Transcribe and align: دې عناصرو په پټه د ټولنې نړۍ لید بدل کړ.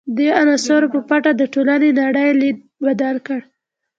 دې 0.17 0.27
عناصرو 0.41 0.87
په 0.93 0.99
پټه 1.09 1.31
د 1.35 1.41
ټولنې 1.53 1.89
نړۍ 2.01 2.29
لید 2.41 2.57
بدل 2.85 3.15
کړ. 3.25 3.39